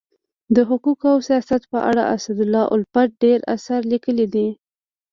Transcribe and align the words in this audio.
د 0.55 0.57
حقوقو 0.69 1.07
او 1.13 1.19
سیاست 1.27 1.61
په 1.71 1.79
اړه 1.89 2.03
اسدالله 2.15 2.63
الفت 2.75 3.09
ډير 3.23 3.39
اثار 3.55 3.81
لیکلي 3.93 4.25
دي. 4.33 4.47